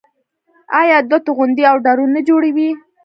[0.79, 2.69] آیا دوی توغندي او ډرون نه جوړوي؟